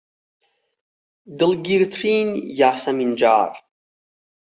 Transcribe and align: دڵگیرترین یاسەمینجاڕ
دڵگیرترین 1.39 2.29
یاسەمینجاڕ 2.59 3.51